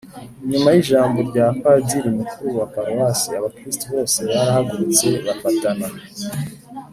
nyuma 0.49 0.69
y’ijambo 0.75 1.19
rya 1.29 1.45
padiri 1.61 2.09
mukuru 2.17 2.47
wa 2.59 2.67
paruwasi, 2.73 3.27
abakristu 3.39 3.83
bose 3.93 4.17
barahagurutse 4.33 5.07
bafatana 5.25 5.87